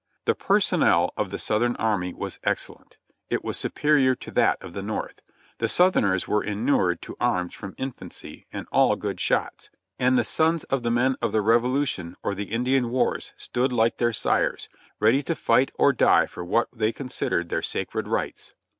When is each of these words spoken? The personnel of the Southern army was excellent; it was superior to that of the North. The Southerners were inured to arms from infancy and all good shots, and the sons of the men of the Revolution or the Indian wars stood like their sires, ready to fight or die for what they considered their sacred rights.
The 0.25 0.33
personnel 0.33 1.13
of 1.15 1.29
the 1.29 1.37
Southern 1.37 1.75
army 1.75 2.11
was 2.11 2.39
excellent; 2.43 2.97
it 3.29 3.43
was 3.45 3.55
superior 3.55 4.15
to 4.15 4.31
that 4.31 4.59
of 4.59 4.73
the 4.73 4.81
North. 4.81 5.19
The 5.59 5.67
Southerners 5.67 6.27
were 6.27 6.43
inured 6.43 7.03
to 7.03 7.15
arms 7.19 7.53
from 7.53 7.75
infancy 7.77 8.47
and 8.51 8.65
all 8.71 8.95
good 8.95 9.19
shots, 9.19 9.69
and 9.99 10.17
the 10.17 10.23
sons 10.23 10.63
of 10.63 10.81
the 10.81 10.89
men 10.89 11.17
of 11.21 11.33
the 11.33 11.41
Revolution 11.43 12.15
or 12.23 12.33
the 12.33 12.51
Indian 12.51 12.89
wars 12.89 13.31
stood 13.37 13.71
like 13.71 13.97
their 13.97 14.11
sires, 14.11 14.67
ready 14.99 15.21
to 15.21 15.35
fight 15.35 15.69
or 15.75 15.93
die 15.93 16.25
for 16.25 16.43
what 16.43 16.69
they 16.73 16.91
considered 16.91 17.49
their 17.49 17.61
sacred 17.61 18.07
rights. 18.07 18.55